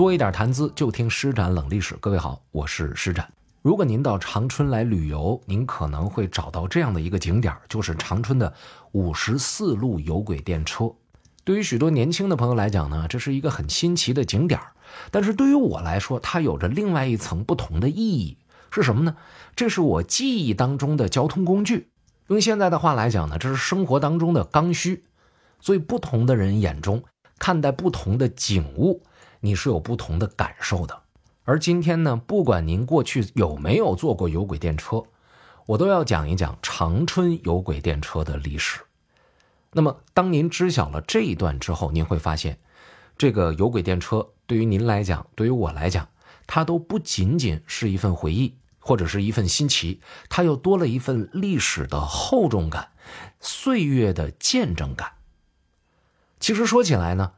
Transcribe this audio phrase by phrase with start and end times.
[0.00, 1.94] 多一点谈资，就听施展冷历史。
[2.00, 3.30] 各位好，我是施展。
[3.60, 8.50] 如果您到长春来旅游，您可能会找到这样的一个景点，就是长春的
[8.92, 10.90] 五十四路有轨电车。
[11.44, 14.58] 对于许多年轻的朋友来讲呢，这是一个很新奇的景点
[15.10, 18.38] 但是对于我来说，它有着另外一层不同的意义，
[18.70, 19.14] 是什么呢？
[19.54, 21.90] 这是我记忆当中的交通工具。
[22.28, 25.04] 用现在的话来讲呢，这是生活当中的刚需。
[25.60, 27.04] 所以，不同的人眼中
[27.38, 29.02] 看待不同的景物，
[29.40, 31.02] 你是有不同的感受的。
[31.44, 35.02] 而今天呢，不管您过去有没有坐过有轨电车，
[35.66, 38.80] 我都要讲一讲长春有轨电车的历史。
[39.72, 42.58] 那么，当您知晓了这一段之后，您会发现，
[43.16, 46.08] 这个有轨电车对于您来讲，对于我来讲，
[46.46, 52.90] 它都不仅仅是一份回忆或者是一份新奇，它又多了一份历史的厚重感、
[53.40, 55.12] 岁月的见证感。
[56.40, 57.32] 其实说起来呢，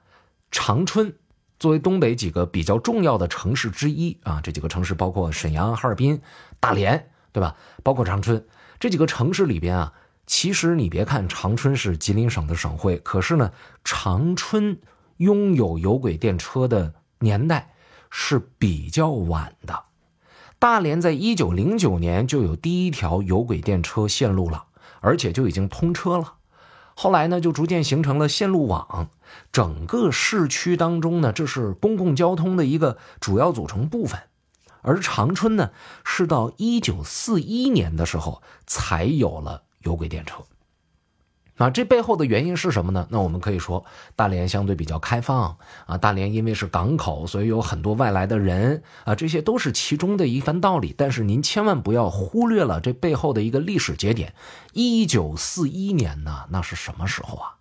[0.50, 1.16] 长春
[1.62, 6.20] 作为东北几个比较重要的城市之一啊，这几个城市包括沈阳、哈尔滨、
[6.58, 7.54] 大连，对吧？
[7.84, 8.44] 包括长春
[8.80, 9.92] 这几个城市里边啊，
[10.26, 13.52] 其实你别看长春是吉林省的省会，可是呢，
[13.84, 14.76] 长春
[15.18, 17.72] 拥有有轨电车的年代
[18.10, 19.84] 是比较晚的。
[20.58, 24.64] 大连在一九零九年就有第一条有轨电车线路了，
[24.98, 26.34] 而且就已经通车了。
[26.94, 29.08] 后来呢，就逐渐形成了线路网，
[29.50, 34.20] 整个市区当中呢，这是公共交通的一个主要组成部分。
[34.82, 35.70] 而长春呢，
[36.04, 40.42] 是到一九四一年的时候才有了有轨电车。
[41.58, 43.06] 那这背后的原因是什么呢？
[43.10, 43.84] 那我们可以说，
[44.16, 50.94] 大连相对比较开放啊，大连因为是港口，所以有很多外来的人啊，这些都是其中的一番道理。
[50.96, 54.34] 但是您千万不要忽略了这背后的一个历史节点，
[54.72, 57.56] 一九四一年呢，那是什么时候啊？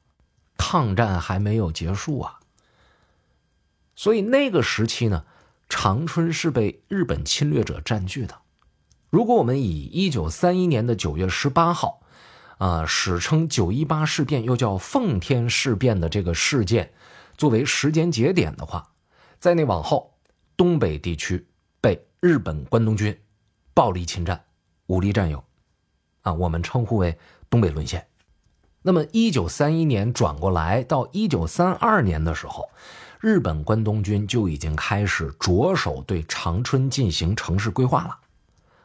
[0.58, 2.40] 抗战还没有结束啊。
[3.94, 5.26] 所以那个时期呢，
[5.68, 8.36] 长春是被日本侵略者占据的。
[9.10, 12.00] 如果我们以一九三一年的九月十八号。
[12.62, 16.94] 啊，史称九一八事变，又叫奉天事变的这个事件，
[17.36, 18.88] 作为时间节点的话，
[19.40, 20.14] 在那往后，
[20.56, 21.48] 东北地区
[21.82, 23.20] 被日本关东军
[23.74, 24.40] 暴力侵占、
[24.86, 25.44] 武力占有，
[26.22, 27.18] 啊，我们称呼为
[27.50, 28.06] 东北沦陷。
[28.84, 32.70] 那么，一九三一年转过来到一九三二年的时候，
[33.20, 38.20] 日本关东军就已经开始着手对长春进行城市规划了。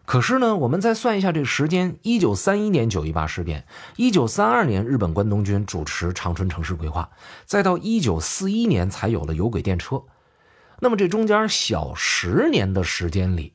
[0.06, 7.11] 可是呢，我们再算一下这个时间：一九三一年九一八事变，一九三二年日本关东军主持长春城市规划，
[7.44, 10.05] 再到一九四一年才有了有轨电车。
[10.78, 13.55] 那么这中间小十年的时间里，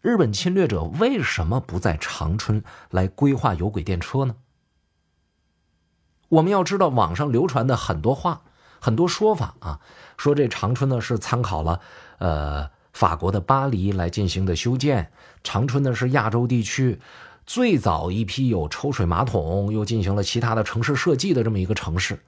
[0.00, 4.36] 日本侵略者为什么不在长春来规划有轨电车呢？
[6.28, 8.42] 我们要知道，网上流传的很多话、
[8.78, 9.80] 很多说法啊，
[10.16, 11.80] 说这长春呢是参考了，
[12.18, 12.70] 呃。
[12.98, 15.12] 法国的巴黎来进行的修建，
[15.44, 16.98] 长春呢是亚洲地区
[17.46, 22.18] 最早一批有抽水马桶，又进行了其他的城市设计的这么一个城市。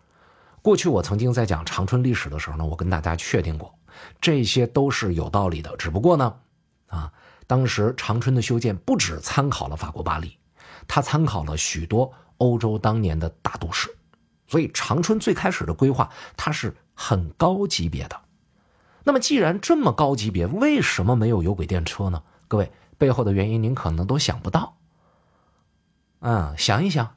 [0.63, 3.75] 过去我曾经在讲长春历史的时候呢，我跟大家确定过，
[4.21, 5.77] 这些都是有道理的。
[5.77, 6.37] 只不过呢，
[6.87, 7.13] 啊，
[7.49, 10.39] 当时长春的修建不止参考了法国巴黎，
[10.87, 13.93] 它参考了许多欧洲当年的大都市，
[14.47, 18.17] 所以长春最开始的规划它是很高级别的。
[19.05, 22.23] 那么，既然这么高级别，为什么没有有轨电车呢？
[22.49, 24.77] 各位，背后的原因您可能都想不到。
[26.21, 27.15] 嗯，想一想，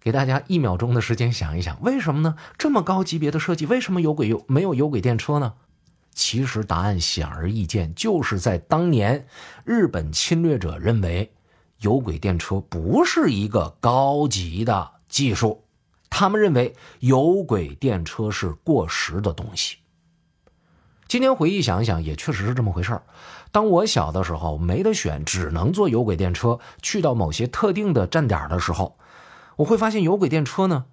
[0.00, 2.36] 给大家一秒钟的时间想一想，为什么呢？
[2.58, 5.54] 这么高级别的设计，为什么有轨有没有有轨电车呢？
[6.12, 9.26] 其实答案显而易见，就是在当年，
[9.64, 11.32] 日本侵略者认为
[11.78, 15.62] 有轨电车不是一个高级的技术，
[16.10, 19.76] 他们认为有轨电车是过时的东西。
[21.10, 23.02] 今天回忆想一想，也确实是这么回事儿。
[23.50, 28.96] 当我小的时候没得选，只能坐有轨电车去到某些特定的站点的时候，
[29.56, 30.84] 我会发现有轨电车呢，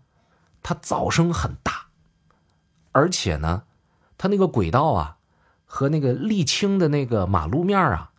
[0.63, 1.89] 它噪声很大，
[2.93, 3.61] 而且呢，
[4.17, 5.17] 它那个轨道啊
[5.67, 8.09] 和那个沥青的那个马路面啊，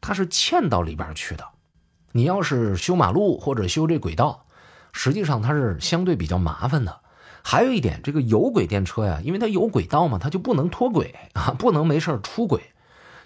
[0.00, 1.46] 它是嵌到里边去的。
[2.10, 4.46] 你要是修马路或者修这轨道，
[4.92, 7.01] 实际上它是相对比较麻烦的。
[7.42, 12.62] 还有一点，这个有轨电车呀，因为它有轨道嘛，它就不能脱轨 啊，不能没事出轨，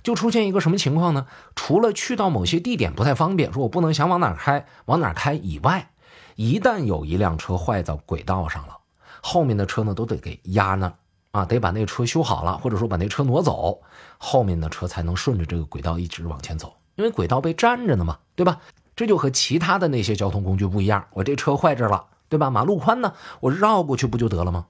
[0.02, 1.26] 就出现一个什么情况呢？
[1.54, 5.90] 除了去到某些地点不太方便，说我不能想往哪开往哪开以外，
[6.34, 8.78] 一旦有一辆车坏到轨道上了，
[9.22, 10.92] 后面的车呢都得给压那
[11.32, 13.82] 啊，得把那车修好了，或者说把那车挪走，
[14.18, 18.58] 后面的车才能顺着这个轨道一直往前走，因为轨道被占着呢嘛，对吧？
[18.96, 22.06] 这就和其他的那些交通工具不一样，我这车坏这了。
[22.28, 22.50] 对吧？
[22.50, 24.66] 马路宽呢，我绕过去不就得了吗？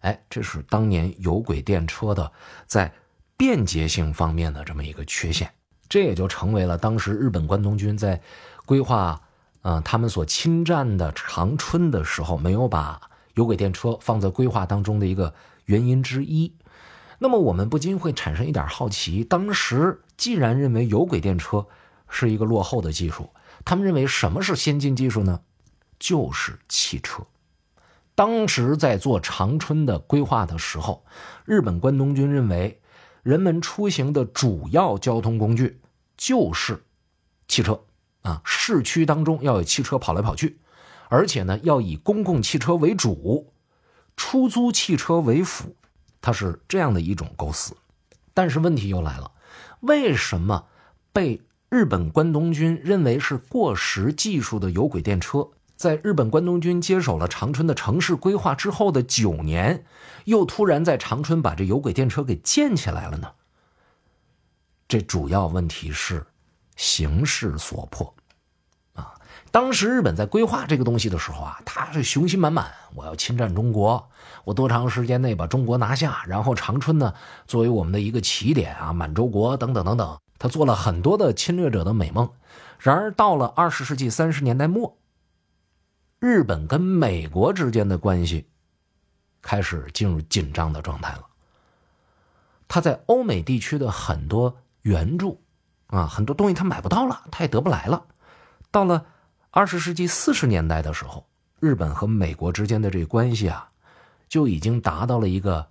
[0.00, 2.32] 哎，这是当年有轨电车的
[2.66, 2.92] 在
[3.36, 5.50] 便捷性方面的这么一个缺陷，
[5.88, 8.20] 这也就成为了当时日本关东军在
[8.66, 9.20] 规划，
[9.62, 13.00] 呃，他们所侵占的长春的时候，没有把
[13.34, 15.32] 有轨电车放在规划当中的一个
[15.66, 16.52] 原因之一。
[17.18, 21.64] 那么我们不禁会产生一点好奇：当时既然认为有轨电车
[22.08, 23.30] 是一个落后的技术，
[23.64, 25.40] 他们认为什么是先进技术呢？
[26.02, 27.24] 就是汽车。
[28.16, 31.04] 当时在做长春的规划的时候，
[31.44, 32.80] 日本关东军认为，
[33.22, 35.80] 人们出行的主要交通工具
[36.16, 36.82] 就是
[37.46, 37.84] 汽车
[38.22, 40.58] 啊，市区当中要有汽车跑来跑去，
[41.08, 43.52] 而且呢要以公共汽车为主，
[44.16, 45.76] 出租汽车为辅。
[46.20, 47.76] 它是这样的一种构思，
[48.34, 49.30] 但是问题又来了，
[49.80, 50.66] 为什么
[51.12, 55.48] 被日本关东军认为是过时技术的有轨电车，
[55.82, 59.84] 在日本关东军接手了长春的城市规划之后的九年，
[60.26, 63.32] 又突然在长春把这有轨电车给建起来了呢？
[64.86, 66.24] 这主要问题是
[66.76, 68.14] 形势所迫
[68.94, 69.14] 啊。
[69.50, 74.08] 当时日本在规划这个东西的时候啊，他是雄心满满，我要侵占中国，
[74.44, 77.12] 我多长时间内把中国拿下，然后长春呢
[77.48, 82.30] 作为我们的一个起点啊，满洲国等等等等，他做了很多的侵略者的美梦。
[82.78, 84.96] 然而到了二十世纪三十年代末，
[86.22, 88.46] 日本跟美国之间的关系
[89.40, 91.26] 开始进入紧张的状态了。
[92.68, 95.42] 他在欧美地区的很多援助
[95.88, 98.06] 啊，很多东西他买不到了，他也得不来了。
[98.70, 99.04] 到了。
[99.50, 101.26] 二十世纪四十年代的时候，
[101.58, 103.68] 日本和美国之间的这个关系啊，
[104.28, 105.68] 就已经达到了一个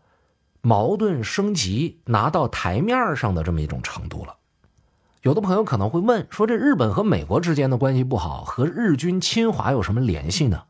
[0.59, 4.35] 矛盾升级、拿到台面上的这么一种程度了。
[5.21, 10.63] 有的朋友可能会问说：“这日本和美国之间的关系不好，和日军侵华有什么联系呢？”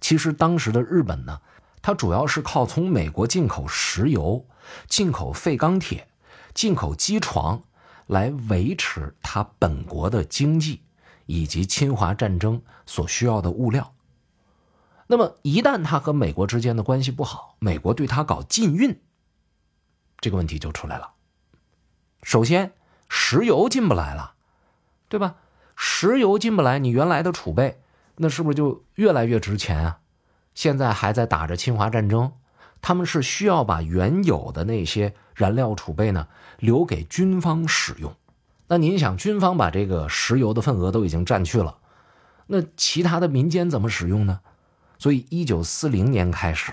[0.00, 1.40] 其实当时的日本呢，
[1.80, 4.46] 它主要是靠从美国进口石油、
[4.88, 6.08] 进口废钢铁、
[6.52, 7.62] 进口机床
[8.06, 10.82] 来维持它本国的经济。
[11.26, 13.94] 以及侵华战争所需要的物料。
[15.06, 19.00] 那么，一旦它和美国之间的关系不好，美国对它搞禁运，
[20.18, 21.12] 这个问题就出来了。
[22.22, 22.74] 首先，
[23.08, 24.34] 石油进不来了，
[25.08, 25.36] 对吧？
[25.76, 27.80] 石油进不来，你原来的储备
[28.16, 29.98] 那是不是就越来越值钱啊？
[30.54, 32.32] 现在还在打着侵华战争，
[32.80, 36.28] 他们是需要把原有的那些燃料储备呢
[36.58, 38.14] 留给军方使用。
[38.68, 41.78] 那您想，军方把这个石油的份额都已经占去了，
[42.46, 44.40] 那其他的民间怎么使用呢？
[44.96, 46.72] 所以，一九四零年开始，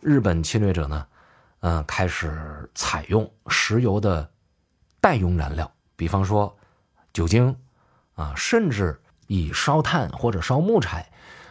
[0.00, 1.06] 日本侵略者呢，
[1.60, 4.30] 嗯，开始采用石油的
[5.00, 6.56] 代用燃料，比方说
[7.12, 7.56] 酒精，
[8.14, 11.08] 啊，甚至以烧炭或者烧木柴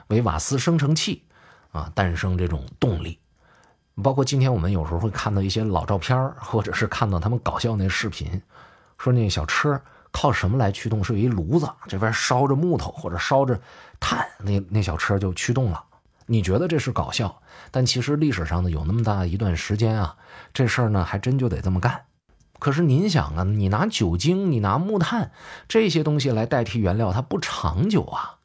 [0.07, 1.23] 为瓦斯生成器，
[1.71, 3.19] 啊，诞生这种动力。
[4.01, 8.41] 包括今天我们有时候会看到一些老照片或者是看到他们搞笑那视频。
[8.97, 9.81] 说那小车
[10.11, 11.03] 靠什么来驱动？
[11.03, 13.59] 是有一炉子，这边烧着木头或者烧着
[13.99, 15.83] 炭，那那小车就驱动了。
[16.25, 17.41] 你觉得这是搞笑？
[17.71, 20.15] 但其实历史上呢，有那么大一段时间啊，
[20.53, 22.01] 这事儿呢还真就得这么干。
[22.59, 25.31] 可是您想啊，你拿酒精，你拿木炭
[25.67, 28.35] 这些东西来代替原料，它不长久啊。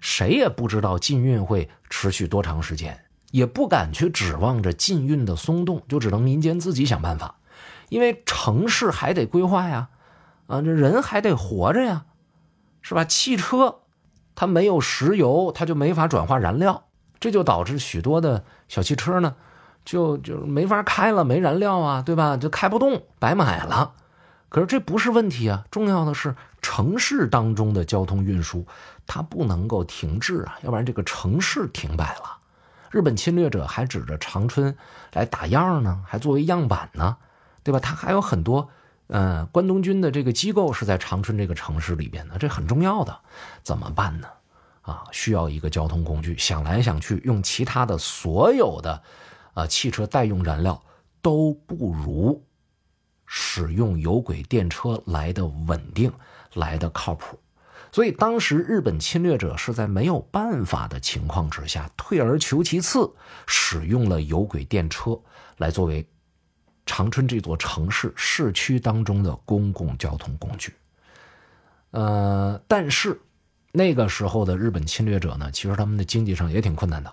[0.00, 7.36] 谁也不知道禁运会持续多长时间，也不敢去指望着禁运的松动，就只能民间自己想办法。
[7.88, 9.88] 因为城市还得规划呀。
[10.46, 12.04] 啊，这人还得活着呀，
[12.82, 13.02] 是吧？
[13.06, 13.80] 汽车
[14.34, 16.84] 它没有石油，它就没法转化燃料，
[17.18, 19.36] 这就导致许多的小汽车呢，
[19.84, 22.36] 就就没法开了，没燃料啊，对吧？
[22.36, 23.92] 就开不动，白买了。
[24.48, 28.64] 可是这不是问题啊，重要的是城市当中的交通运输
[29.06, 32.38] 它不能够停滞啊，要不然这个城市停摆了。
[32.90, 34.76] 日本侵略者还指着长春
[35.12, 37.16] 来打样呢，还作为样板呢，
[37.62, 37.80] 对吧？
[37.80, 38.68] 他还有很多。
[39.08, 43.14] 嗯，关东军的这个机构是在长春这个城市里边的，这很重要的，
[43.62, 44.28] 怎么办呢？
[44.80, 46.38] 啊，需要一个交通工具。
[46.38, 49.02] 想来想去，用其他的所有的，
[49.54, 50.82] 啊，汽车代用燃料
[51.22, 52.44] 都不如
[53.24, 56.12] 使用有轨电车来的稳定，
[56.54, 57.38] 来的靠谱。
[57.90, 63.10] 所以当时日本侵略者是在没有办法的情况之下，退而求其次，
[63.46, 65.18] 使用了有轨电车
[65.56, 66.06] 来作为。
[66.86, 70.74] 长春这座城市市区当中的公共交通工具，
[71.92, 73.18] 呃，但是
[73.72, 77.10] 那个时候的日本侵略者呢，其实他们的经济上也挺困难的，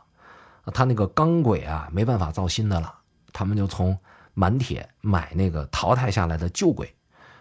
[0.66, 2.94] 他那个钢轨啊没办法造新的了，
[3.34, 3.98] 他们就从
[4.34, 6.94] 满铁买那个淘汰下来的旧轨，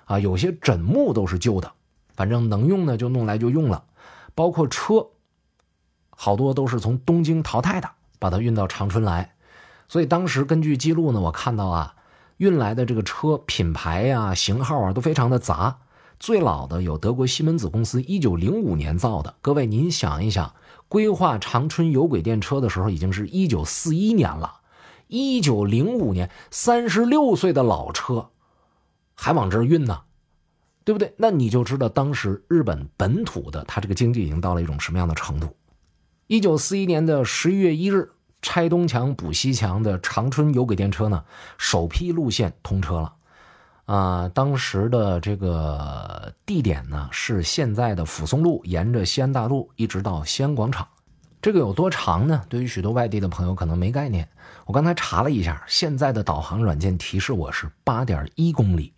[0.07, 1.71] 啊，有些枕木都是旧的，
[2.15, 3.85] 反正能用的就弄来就用了，
[4.35, 5.07] 包括车，
[6.11, 9.35] 好多都是从东京淘汰的，把它运到长春来。
[9.89, 11.95] 所以当时根据记录呢，我看到啊，
[12.39, 15.79] 运来的这个车品牌呀、型号啊都非常的杂。
[16.21, 19.35] 最老的有德国西门子公司一九零五年造的。
[19.41, 20.55] 各位，您想一想，
[20.87, 24.61] 规划长春有轨电车的时候已经是一九四一年了，
[25.09, 28.29] 一九零五年，三十六岁的老车
[29.15, 30.03] 还往这儿运呢，
[30.85, 31.15] 对不对？
[31.17, 35.57] 那你就知道当时日本本土的它这个经济已经到了一种什么样的程度。
[36.27, 38.13] 一九四一年的十一月一日。
[38.43, 41.25] 拆东墙补西墙的长春有轨电车呢，
[41.59, 43.13] 首批路线通车了，
[43.91, 50.87] 啊，当时的这个地点呢是现在的抚松路，沿着西安大路一直到西安广场，
[51.43, 52.41] 这个有多长呢？
[52.49, 54.29] 对于许多外地的朋友可能没概念。
[54.65, 58.93] 我刚才查了一下，现在的导航软件提示我是八点一公里，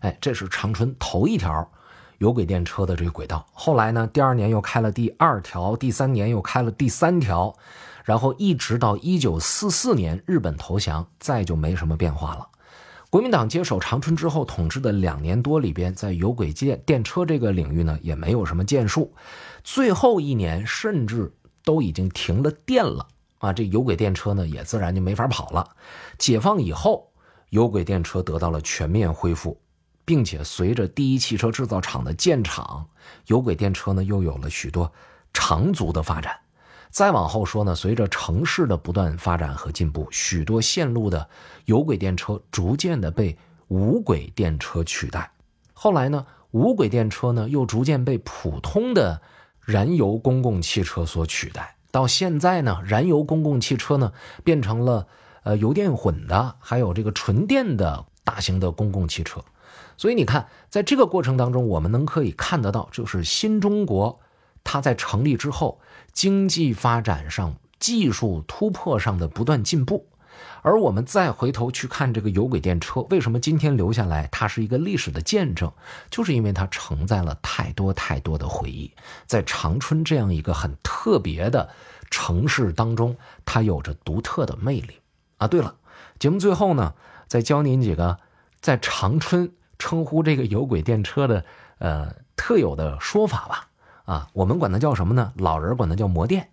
[0.00, 1.70] 哎，这是长春头一条
[2.18, 3.46] 有轨电车的这个轨道。
[3.52, 7.54] 后来呢，第二年又开了第二条，第三年又开了第三条。
[8.02, 12.48] 然后一直到一九四四年日本投降，再就没什么变化了。
[13.14, 19.14] 国民党接手长春之后，统治的两年多里边，在有轨电电车这个领域呢，也没有什么建树。
[19.62, 23.06] 最后一年甚至都已经停了电了
[23.38, 23.52] 啊！
[23.52, 25.76] 这有轨电车呢，也自然就没法跑了。
[26.18, 27.12] 解放以后，
[27.50, 29.60] 有轨电车得到了全面恢复，
[30.04, 32.84] 并且随着第一汽车制造厂的建厂，
[33.28, 34.92] 有轨电车呢又有了许多
[35.32, 36.36] 长足的发展。
[36.94, 41.28] 再往后说呢，随着城市的不断发展和进步，许多线路的
[41.64, 43.36] 有轨电车逐渐的被
[43.66, 45.28] 无轨电车取代。
[45.72, 49.20] 后来呢，无轨电车呢又逐渐被普通的
[49.60, 51.74] 燃油公共汽车所取代。
[51.90, 54.12] 到现在呢，燃油公共汽车呢
[54.44, 55.08] 变成了
[55.42, 59.44] 呃油电混的，还有这个纯电的大型的公共汽车。
[59.96, 64.20] 所以你看，在这个过程当中，我们能可以看得到，就是新中国。
[64.64, 65.80] 它在成立之后，
[66.12, 70.08] 经济发展上、技术突破上的不断进步，
[70.62, 74.26] 而我们再回头去看这个有轨电车，为什么今天留下来？
[74.32, 75.70] 它是一个历史的见证，
[76.10, 78.90] 就是因为它承载了太多太多的回忆。
[79.26, 81.68] 在长春这样一个很特别的
[82.10, 84.94] 城市当中，它有着独特的魅力
[85.36, 85.46] 啊！
[85.46, 85.76] 对了，
[86.18, 86.94] 节目最后呢，
[87.28, 88.18] 再教您几个
[88.60, 91.44] 在长春称呼这个有轨电车的
[91.78, 93.68] 呃特有的说法吧。
[94.04, 95.32] 啊，我们管它叫什么呢？
[95.36, 96.50] 老人管它叫摩电。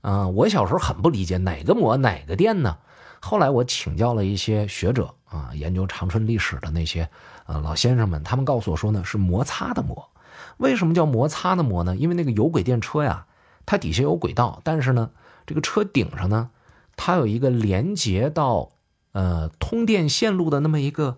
[0.00, 2.78] 啊，我小时候很不理解哪个摩哪个电呢？
[3.20, 7.08] 后来我请教了一些学者啊，研究长春历史的那些
[7.46, 10.10] 啊老先生们，他们告诉我说呢，是摩擦的摩。
[10.56, 11.94] 为什么叫摩擦的摩呢？
[11.94, 13.26] 因为那个有轨电车呀，
[13.64, 15.10] 它底下有轨道，但是呢，
[15.46, 16.50] 这个车顶上呢，
[16.96, 18.72] 它有一个连接到
[19.12, 21.16] 呃通电线路的那么一个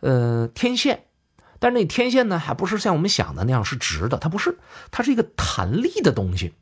[0.00, 1.04] 呃天线。
[1.60, 4.58] 但是那天线呢，还不是像我们想的那样是直的，它不是，
[4.90, 6.54] 它是一个弹力的东西，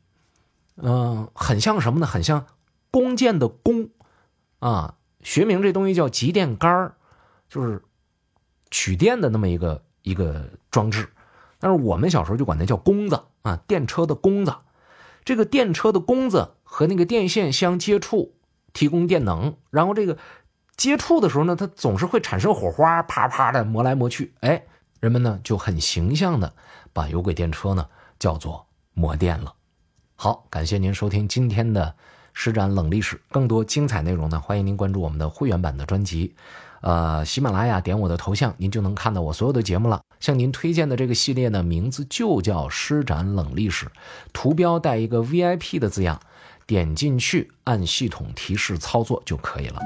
[0.75, 2.07] 嗯，很像什么呢？
[2.07, 2.47] 很像
[2.89, 3.89] 弓箭的弓，
[4.59, 6.95] 啊，学名这东西叫集电杆
[7.47, 7.83] 就是
[8.71, 11.09] 取电的那么一个一个装置。
[11.59, 14.55] 但是我们小时候就管它叫弓子啊，电车的弓子。
[15.23, 18.33] 这个电车的弓子和那个电线相接触，
[18.73, 20.17] 提供电能，然后这个
[20.75, 24.65] 接触的时候呢，它总是会产生火花，啪啪的磨来磨去，哎。
[24.99, 26.53] 人们呢就很形象的
[26.93, 27.87] 把有轨电车呢
[28.19, 29.53] 叫做摩电了。
[30.15, 31.95] 好，感谢您收听今天的
[32.33, 36.35] 施展冷历史，更多精彩内容呢，欢迎您关注我们的会员版的专辑。
[36.81, 40.01] 呃，喜马拉雅点我的头像，您就能看到我所有的节目了。
[40.19, 43.87] 向您推荐的这个系列呢，名字就叫施展冷历史，
[44.31, 46.19] 图标带一个 VIP 的字样，
[46.67, 49.81] 点进去按系统提示操作就可以了。